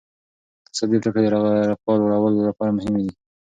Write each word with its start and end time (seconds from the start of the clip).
اقتصادي 0.63 0.97
پریکړې 1.01 1.27
د 1.33 1.35
رفاه 1.71 1.95
لوړولو 1.99 2.47
لپاره 2.49 2.75
مهمې 2.77 3.01
دي. 3.05 3.13